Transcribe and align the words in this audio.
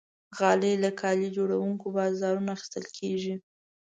غالۍ 0.37 0.73
له 0.83 0.89
کالي 1.01 1.27
جوړونکي 1.37 1.87
بازارونو 1.97 2.49
اخیستل 2.55 2.85
کېږي. 2.97 3.35